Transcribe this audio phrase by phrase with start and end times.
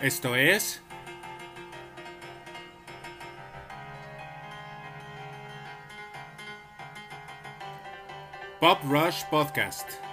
[0.00, 0.80] Esto es...
[8.60, 10.09] Pop Rush Podcast.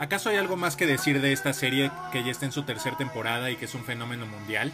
[0.00, 2.96] ¿Acaso hay algo más que decir de esta serie que ya está en su tercera
[2.96, 4.72] temporada y que es un fenómeno mundial?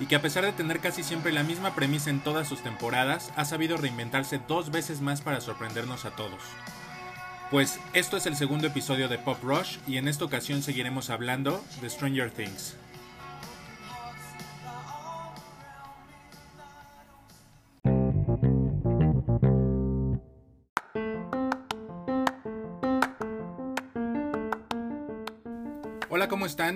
[0.00, 3.30] Y que a pesar de tener casi siempre la misma premisa en todas sus temporadas,
[3.36, 6.40] ha sabido reinventarse dos veces más para sorprendernos a todos.
[7.50, 11.62] Pues esto es el segundo episodio de Pop Rush y en esta ocasión seguiremos hablando
[11.82, 12.74] de Stranger Things.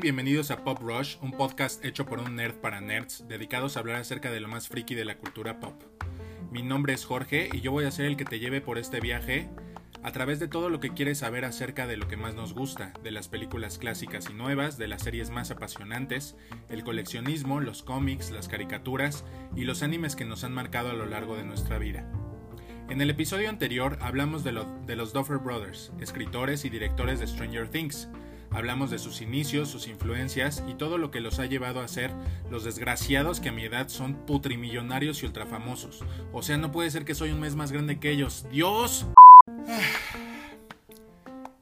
[0.01, 3.97] Bienvenidos a Pop Rush, un podcast hecho por un nerd para nerds, dedicados a hablar
[3.97, 5.81] acerca de lo más friki de la cultura pop.
[6.51, 9.01] Mi nombre es Jorge y yo voy a ser el que te lleve por este
[9.01, 9.49] viaje
[10.03, 12.93] a través de todo lo que quieres saber acerca de lo que más nos gusta,
[13.05, 16.37] de las películas clásicas y nuevas, de las series más apasionantes,
[16.69, 21.07] el coleccionismo, los cómics, las caricaturas y los animes que nos han marcado a lo
[21.07, 22.11] largo de nuestra vida.
[22.89, 24.53] En el episodio anterior hablamos de,
[24.87, 28.09] de los Duffer Brothers, escritores y directores de Stranger Things.
[28.55, 32.11] Hablamos de sus inicios, sus influencias y todo lo que los ha llevado a ser
[32.51, 36.05] los desgraciados que a mi edad son putrimillonarios y ultrafamosos.
[36.33, 38.47] O sea, no puede ser que soy un mes más grande que ellos.
[38.51, 39.07] ¡Dios!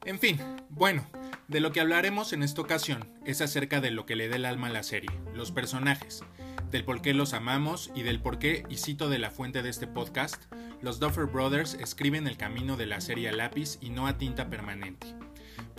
[0.06, 0.40] En fin,
[0.70, 1.06] bueno,
[1.48, 4.46] de lo que hablaremos en esta ocasión es acerca de lo que le da el
[4.46, 6.24] alma a la serie, los personajes,
[6.70, 9.68] del por qué los amamos y del por qué, y cito de la fuente de
[9.68, 10.44] este podcast,
[10.80, 14.48] los Duffer Brothers escriben el camino de la serie a lápiz y no a tinta
[14.48, 15.14] permanente.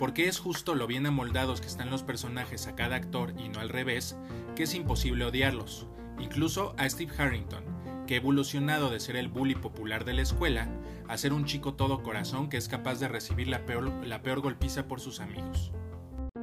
[0.02, 3.60] Porque es justo lo bien amoldados que están los personajes a cada actor y no
[3.60, 4.16] al revés,
[4.56, 5.86] que es imposible odiarlos.
[6.18, 7.62] Incluso a Steve Harrington,
[8.08, 10.66] que ha evolucionado de ser el bully popular de la escuela
[11.06, 14.40] a ser un chico todo corazón que es capaz de recibir la peor, la peor
[14.40, 15.70] golpiza por sus amigos.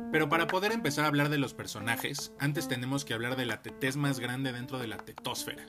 [0.10, 3.62] Pero para poder empezar a hablar de los personajes, antes tenemos que hablar de la
[3.62, 5.66] tetez más grande dentro de la tetósfera,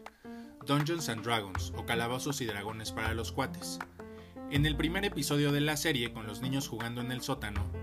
[0.65, 3.81] Dungeons and Dragons o Calabozos y Dragones para los cuates.
[4.53, 7.80] En el primer episodio de la serie, con los niños jugando en el sótano,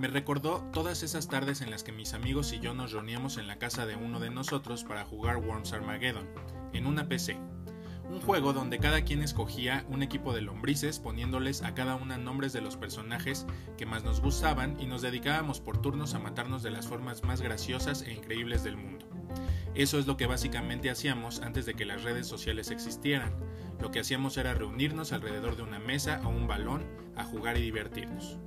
[0.00, 3.48] me recordó todas esas tardes en las que mis amigos y yo nos reuníamos en
[3.48, 6.28] la casa de uno de nosotros para jugar Worms Armageddon,
[6.72, 7.36] en una PC.
[8.08, 12.52] Un juego donde cada quien escogía un equipo de lombrices poniéndoles a cada una nombres
[12.52, 13.44] de los personajes
[13.76, 17.40] que más nos gustaban y nos dedicábamos por turnos a matarnos de las formas más
[17.40, 19.04] graciosas e increíbles del mundo.
[19.74, 23.34] Eso es lo que básicamente hacíamos antes de que las redes sociales existieran.
[23.80, 26.84] Lo que hacíamos era reunirnos alrededor de una mesa o un balón
[27.16, 28.38] a jugar y divertirnos.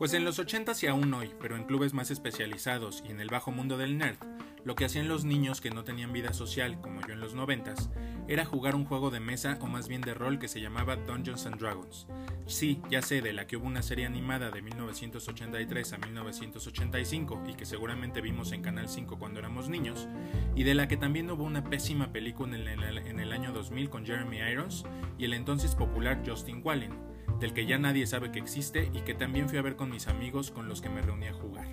[0.00, 3.28] Pues en los 80s y aún hoy, pero en clubes más especializados y en el
[3.28, 4.16] bajo mundo del nerd,
[4.64, 7.90] lo que hacían los niños que no tenían vida social, como yo en los 90s,
[8.26, 11.44] era jugar un juego de mesa o más bien de rol que se llamaba Dungeons
[11.44, 12.06] and Dragons.
[12.46, 17.52] Sí, ya sé, de la que hubo una serie animada de 1983 a 1985 y
[17.52, 20.08] que seguramente vimos en Canal 5 cuando éramos niños,
[20.56, 23.90] y de la que también hubo una pésima película en el, en el año 2000
[23.90, 24.86] con Jeremy Irons
[25.18, 27.09] y el entonces popular Justin Wallen,
[27.40, 30.06] del que ya nadie sabe que existe y que también fui a ver con mis
[30.06, 31.66] amigos con los que me reuní a jugar.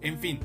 [0.00, 0.40] En fin,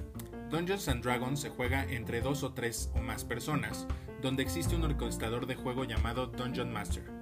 [0.51, 3.87] Dungeons and Dragons se juega entre dos o tres o más personas,
[4.21, 7.16] donde existe un orquestador de juego llamado Dungeon Master,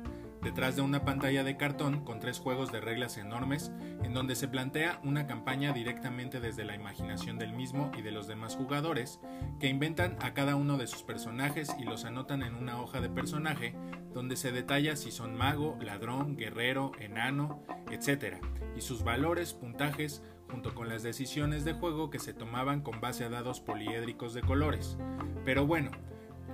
[0.45, 3.71] detrás de una pantalla de cartón con tres juegos de reglas enormes,
[4.03, 8.27] en donde se plantea una campaña directamente desde la imaginación del mismo y de los
[8.27, 9.19] demás jugadores,
[9.59, 13.09] que inventan a cada uno de sus personajes y los anotan en una hoja de
[13.09, 13.75] personaje,
[14.13, 18.37] donde se detalla si son mago, ladrón, guerrero, enano, etc.,
[18.77, 20.21] y sus valores, puntajes,
[20.51, 24.41] junto con las decisiones de juego que se tomaban con base a dados poliédricos de
[24.41, 24.95] colores.
[25.43, 25.89] Pero bueno,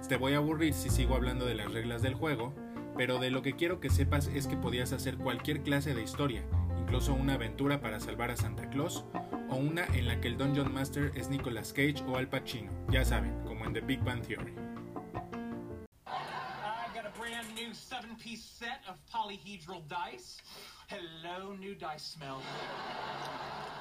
[0.07, 2.53] te voy a aburrir si sigo hablando de las reglas del juego,
[2.97, 6.43] pero de lo que quiero que sepas es que podías hacer cualquier clase de historia,
[6.79, 9.05] incluso una aventura para salvar a Santa Claus,
[9.49, 13.03] o una en la que el Dungeon Master es Nicolas Cage o Al Pacino, ya
[13.05, 14.53] saben, como en The Big Bang Theory.
[16.93, 20.41] Got a brand new seven seven piece set of polyhedral dice.
[20.91, 22.41] Hello, new dice smell.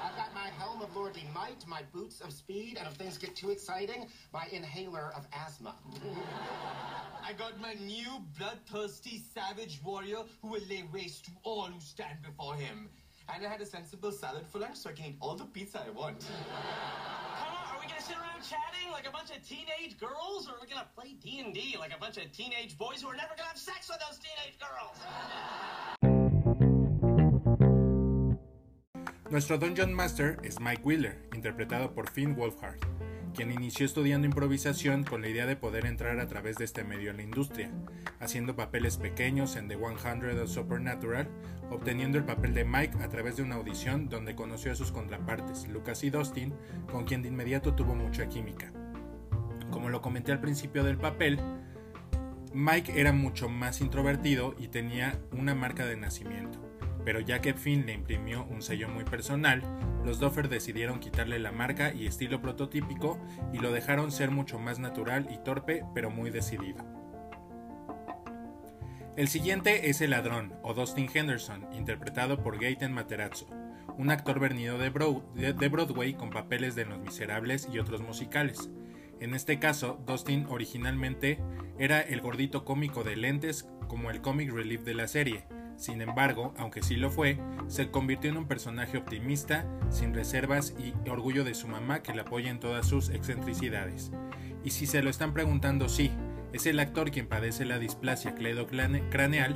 [0.01, 3.35] I've got my helm of lordly might, my boots of speed, and if things get
[3.35, 5.75] too exciting, my inhaler of asthma.
[7.21, 12.19] I got my new bloodthirsty savage warrior who will lay waste to all who stand
[12.23, 12.87] before him.
[13.27, 15.83] And I had a sensible salad for lunch so I can eat all the pizza
[15.85, 16.21] I want.
[16.21, 20.53] Come on, are we gonna sit around chatting like a bunch of teenage girls, or
[20.53, 23.17] are we gonna play D and D like a bunch of teenage boys who are
[23.17, 26.00] never gonna have sex with those teenage girls?
[29.31, 32.75] Nuestro Dungeon Master es Mike Wheeler, interpretado por Finn Wolfhard,
[33.33, 37.11] quien inició estudiando improvisación con la idea de poder entrar a través de este medio
[37.11, 37.71] en la industria,
[38.19, 41.29] haciendo papeles pequeños en The 100 of Supernatural,
[41.69, 45.65] obteniendo el papel de Mike a través de una audición donde conoció a sus contrapartes,
[45.69, 46.53] Lucas y Dustin,
[46.91, 48.73] con quien de inmediato tuvo mucha química.
[49.69, 51.39] Como lo comenté al principio del papel,
[52.53, 56.59] Mike era mucho más introvertido y tenía una marca de nacimiento,
[57.05, 59.61] pero ya que Finn le imprimió un sello muy personal,
[60.05, 63.19] los Duffer decidieron quitarle la marca y estilo prototípico
[63.53, 66.83] y lo dejaron ser mucho más natural y torpe, pero muy decidido.
[69.17, 73.45] El siguiente es el ladrón, o Dustin Henderson, interpretado por Gaten Materazzo,
[73.97, 78.69] un actor de- de Broadway con papeles de Los Miserables y otros musicales.
[79.19, 81.39] En este caso, Dustin originalmente
[81.77, 85.43] era el gordito cómico de lentes como el comic relief de la serie.
[85.81, 90.93] Sin embargo, aunque sí lo fue, se convirtió en un personaje optimista, sin reservas y
[91.09, 94.11] orgullo de su mamá que le apoya en todas sus excentricidades.
[94.63, 96.11] Y si se lo están preguntando, sí,
[96.53, 98.35] es el actor quien padece la displasia
[99.09, 99.55] craneal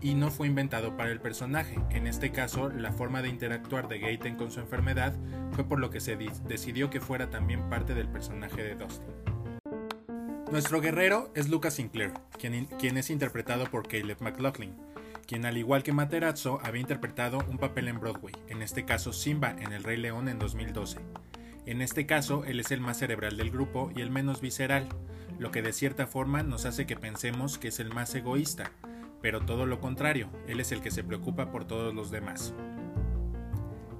[0.00, 1.78] y no fue inventado para el personaje.
[1.90, 5.14] En este caso, la forma de interactuar de Gaten con su enfermedad
[5.50, 9.12] fue por lo que se di- decidió que fuera también parte del personaje de Dustin.
[10.50, 14.72] Nuestro guerrero es Lucas Sinclair, quien, quien es interpretado por Caleb McLaughlin,
[15.26, 19.56] quien al igual que Materazzo había interpretado un papel en Broadway, en este caso Simba
[19.58, 20.98] en El Rey León en 2012.
[21.66, 24.88] En este caso, él es el más cerebral del grupo y el menos visceral,
[25.38, 28.70] lo que de cierta forma nos hace que pensemos que es el más egoísta,
[29.20, 32.54] pero todo lo contrario, él es el que se preocupa por todos los demás.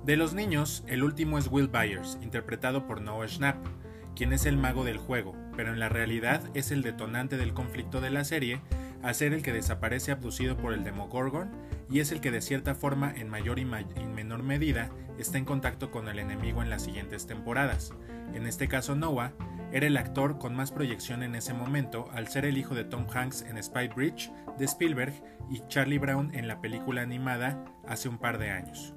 [0.04, 3.66] De los niños, el último es Will Byers, interpretado por Noah Schnapp,
[4.14, 8.00] quien es el mago del juego, pero en la realidad es el detonante del conflicto
[8.00, 8.60] de la serie,
[9.06, 11.48] al ser el que desaparece abducido por el Demogorgon
[11.88, 15.44] y es el que de cierta forma en mayor y, y menor medida está en
[15.44, 17.92] contacto con el enemigo en las siguientes temporadas.
[18.34, 19.32] En este caso Noah
[19.70, 23.06] era el actor con más proyección en ese momento al ser el hijo de Tom
[23.08, 25.14] Hanks en Spy Bridge de Spielberg
[25.48, 28.92] y Charlie Brown en la película animada hace un par de años.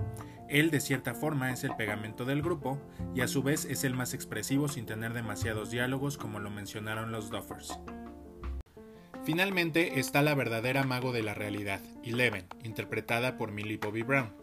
[0.48, 2.82] Él de cierta forma es el pegamento del grupo
[3.14, 7.12] y a su vez es el más expresivo sin tener demasiados diálogos como lo mencionaron
[7.12, 7.80] los Duffers.
[9.32, 14.34] Finalmente está la verdadera mago de la realidad, Eleven, interpretada por Millie Bobby Brown,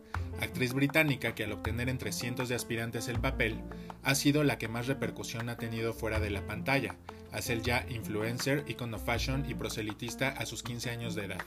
[0.41, 3.61] actriz británica que al obtener entre cientos de aspirantes el papel,
[4.05, 6.95] ha sido la que más repercusión ha tenido fuera de la pantalla,
[7.33, 11.43] al ser ya influencer, icono fashion y proselitista a sus 15 años de edad.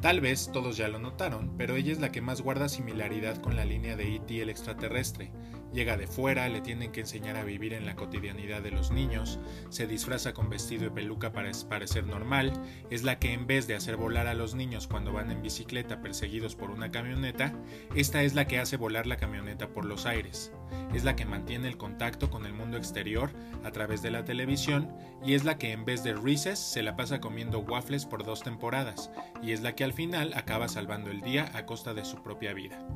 [0.00, 3.56] Tal vez todos ya lo notaron, pero ella es la que más guarda similaridad con
[3.56, 4.40] la línea de E.T.
[4.40, 5.32] el extraterrestre.
[5.72, 9.38] Llega de fuera, le tienen que enseñar a vivir en la cotidianidad de los niños,
[9.70, 12.52] se disfraza con vestido y peluca para parecer normal,
[12.90, 16.02] es la que en vez de hacer volar a los niños cuando van en bicicleta
[16.02, 17.54] perseguidos por una camioneta,
[17.94, 20.52] esta es la que hace volar la camioneta por los aires.
[20.94, 23.30] Es la que mantiene el contacto con el mundo exterior
[23.64, 26.96] a través de la televisión y es la que en vez de Reese's se la
[26.96, 29.10] pasa comiendo waffles por dos temporadas
[29.42, 32.52] y es la que al final acaba salvando el día a costa de su propia
[32.52, 32.86] vida.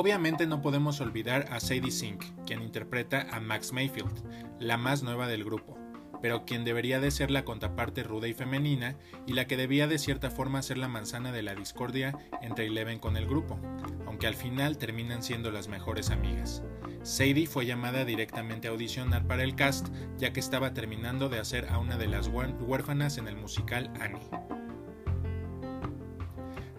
[0.00, 4.22] Obviamente no podemos olvidar a Sadie Sink, quien interpreta a Max Mayfield,
[4.60, 5.76] la más nueva del grupo,
[6.22, 9.98] pero quien debería de ser la contraparte ruda y femenina y la que debía de
[9.98, 13.58] cierta forma ser la manzana de la discordia entre Eleven con el grupo,
[14.06, 16.62] aunque al final terminan siendo las mejores amigas.
[17.02, 21.68] Sadie fue llamada directamente a audicionar para el cast ya que estaba terminando de hacer
[21.70, 24.57] a una de las huérfanas en el musical Annie.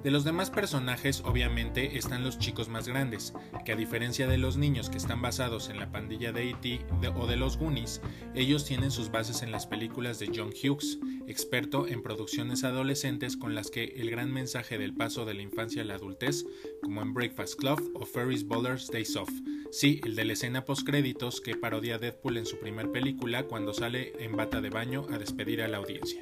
[0.04, 3.34] De los demás personajes, obviamente, están los chicos más grandes,
[3.66, 6.86] que a diferencia de los niños que están basados en la pandilla de E.T.
[7.18, 8.02] o de los Goonies,
[8.34, 13.56] ellos tienen sus bases en las películas de John Hughes, experto en producciones adolescentes con
[13.56, 16.46] las que el gran mensaje del paso de la infancia a la adultez,
[16.82, 19.30] como en Breakfast Club o Ferris Bueller's Days Off.
[19.72, 24.14] Sí, el de la escena postcréditos que parodia Deadpool en su primer película cuando sale
[24.24, 26.22] en bata de baño a despedir a la audiencia.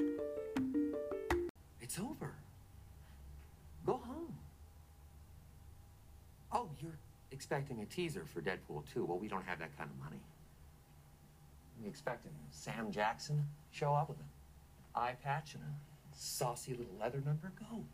[7.48, 9.06] Expecting a teaser for Deadpool 2.
[9.06, 10.20] Well, we don't have that kind of money.
[11.82, 14.26] You expecting Sam Jackson show up with an
[14.94, 15.68] eye patch and a
[16.14, 17.54] saucy little leather number.
[17.58, 17.86] Go,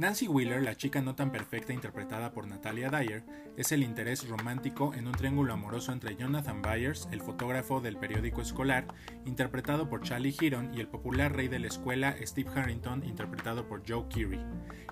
[0.00, 3.22] Nancy Wheeler, la chica no tan perfecta interpretada por Natalia Dyer,
[3.58, 8.40] es el interés romántico en un triángulo amoroso entre Jonathan Byers, el fotógrafo del periódico
[8.40, 8.86] escolar,
[9.26, 13.82] interpretado por Charlie Heron, y el popular rey de la escuela Steve Harrington, interpretado por
[13.86, 14.40] Joe Keery.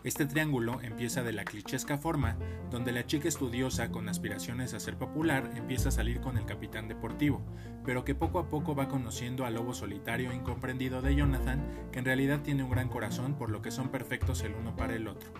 [0.04, 2.36] Este triángulo empieza de la clichesca forma
[2.70, 6.86] donde la chica estudiosa con aspiraciones a ser popular empieza a salir con el capitán
[6.86, 7.42] deportivo,
[7.84, 11.98] pero que poco a poco va conociendo al lobo solitario e incomprendido de Jonathan, que
[11.98, 14.97] en realidad tiene un gran corazón por lo que son perfectos el uno para el
[15.06, 15.30] otro.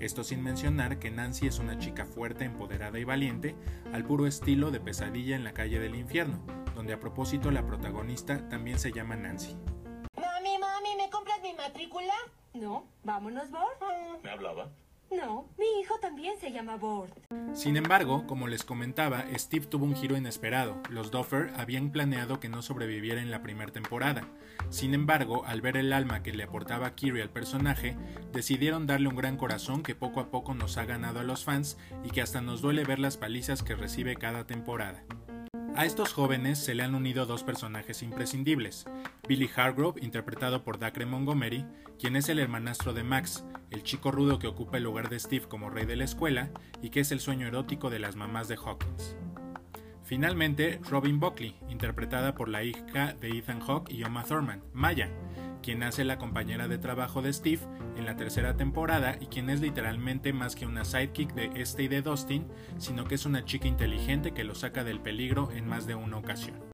[0.00, 3.56] Esto sin mencionar que Nancy es una chica fuerte, empoderada y valiente,
[3.92, 6.38] al puro estilo de pesadilla en la calle del infierno,
[6.76, 9.56] donde a propósito la protagonista también se llama Nancy.
[10.14, 12.14] Mami, mami, ¿me compras mi matrícula?
[12.54, 12.86] No.
[13.02, 14.22] ¿Vámonos, Bord?
[14.22, 14.70] ¿Me hablaba?
[15.10, 17.10] No, mi hijo también se llama Bord.
[17.54, 20.76] Sin embargo, como les comentaba, Steve tuvo un giro inesperado.
[20.90, 24.28] Los Duffer habían planeado que no sobreviviera en la primera temporada.
[24.68, 27.96] Sin embargo, al ver el alma que le aportaba Kiri al personaje,
[28.32, 31.78] decidieron darle un gran corazón que poco a poco nos ha ganado a los fans
[32.04, 35.04] y que hasta nos duele ver las palizas que recibe cada temporada.
[35.78, 38.84] A estos jóvenes se le han unido dos personajes imprescindibles.
[39.28, 41.64] Billy Hargrove, interpretado por Dacre Montgomery,
[42.00, 45.46] quien es el hermanastro de Max, el chico rudo que ocupa el lugar de Steve
[45.46, 46.50] como rey de la escuela
[46.82, 49.14] y que es el sueño erótico de las mamás de Hawkins.
[50.02, 55.12] Finalmente, Robin Buckley, interpretada por la hija de Ethan Hawke y Oma Thurman, Maya,
[55.68, 57.60] quien hace la compañera de trabajo de Steve
[57.94, 61.88] en la tercera temporada y quien es literalmente más que una sidekick de este y
[61.88, 62.46] de Dustin,
[62.78, 66.16] sino que es una chica inteligente que lo saca del peligro en más de una
[66.16, 66.67] ocasión.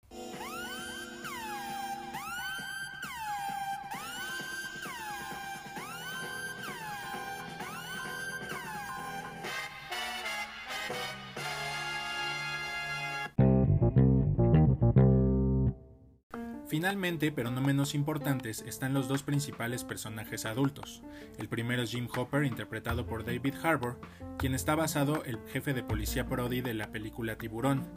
[16.75, 21.05] Finalmente, pero no menos importantes, están los dos principales personajes adultos.
[21.39, 24.01] El primero es Jim Hopper, interpretado por David Harbour,
[24.39, 27.89] quien está basado el jefe de policía Brody de la película Tiburón,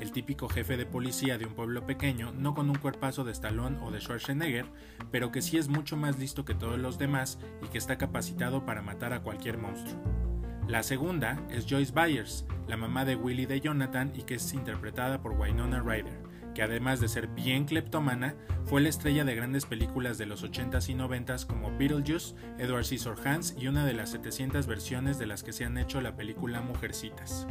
[0.00, 3.78] el típico jefe de policía de un pueblo pequeño, no con un cuerpazo de Stallone
[3.80, 4.66] o de Schwarzenegger,
[5.12, 8.66] pero que sí es mucho más listo que todos los demás y que está capacitado
[8.66, 10.02] para matar a cualquier monstruo.
[10.66, 15.22] La segunda es Joyce Byers, la mamá de Willie de Jonathan y que es interpretada
[15.22, 18.34] por Winona Ryder que además de ser bien cleptómana,
[18.64, 23.54] fue la estrella de grandes películas de los 80s y 90s como Beetlejuice, Edward Scissorhands
[23.58, 27.46] y una de las 700 versiones de las que se han hecho la película Mujercitas.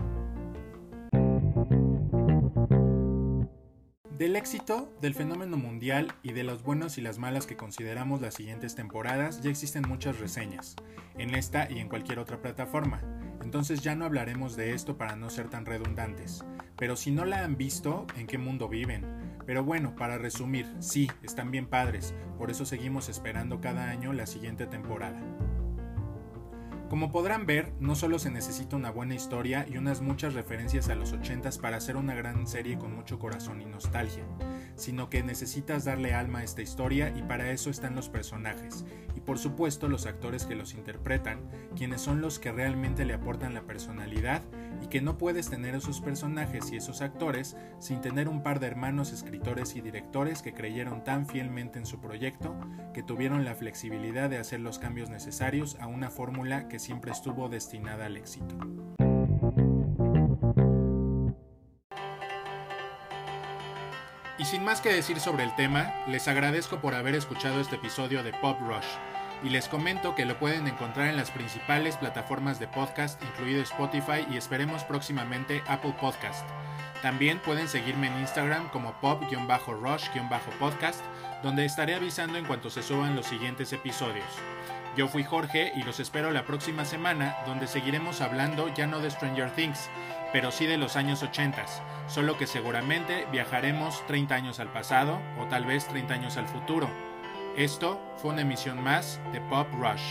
[4.18, 8.36] Del éxito, del fenómeno mundial y de los buenos y las malas que consideramos las
[8.36, 10.76] siguientes temporadas ya existen muchas reseñas,
[11.18, 13.02] en esta y en cualquier otra plataforma,
[13.44, 16.44] entonces ya no hablaremos de esto para no ser tan redundantes.
[16.78, 19.06] Pero si no la han visto, ¿en qué mundo viven?
[19.46, 24.26] Pero bueno, para resumir, sí, están bien padres, por eso seguimos esperando cada año la
[24.26, 25.22] siguiente temporada.
[26.94, 30.96] Como podrán ver, no solo se necesita una buena historia y unas muchas referencias a
[30.96, 34.24] los 80s para hacer una gran serie con mucho corazón y nostalgia,
[34.76, 38.86] sino que necesitas darle alma a esta historia y para eso están los personajes,
[39.16, 41.40] y por supuesto los actores que los interpretan,
[41.76, 44.44] quienes son los que realmente le aportan la personalidad
[44.82, 48.68] y que no puedes tener esos personajes y esos actores sin tener un par de
[48.68, 52.56] hermanos escritores y directores que creyeron tan fielmente en su proyecto
[52.94, 57.50] que tuvieron la flexibilidad de hacer los cambios necesarios a una fórmula que siempre estuvo
[57.50, 58.56] destinada al éxito.
[64.38, 68.24] Y sin más que decir sobre el tema, les agradezco por haber escuchado este episodio
[68.24, 69.13] de Pop Rush
[69.44, 74.26] y les comento que lo pueden encontrar en las principales plataformas de podcast, incluido Spotify
[74.32, 76.48] y esperemos próximamente Apple Podcast.
[77.02, 81.02] También pueden seguirme en Instagram como pop-rush-podcast,
[81.44, 84.24] donde estaré avisando en cuanto se suban los siguientes episodios.
[84.96, 89.12] Yo fui Jorge y los espero la próxima semana, donde seguiremos hablando ya no de
[89.12, 89.90] Stranger Things,
[90.32, 91.66] pero sí de los años 80,
[92.08, 97.13] solo que seguramente viajaremos 30 años al pasado o tal vez 30 años al futuro.
[97.58, 100.02] Esto fue una emisión más de Pop Rush.